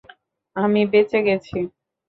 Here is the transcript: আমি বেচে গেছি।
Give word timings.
আমি 0.55 0.81
বেচে 0.91 1.19
গেছি। 1.27 1.57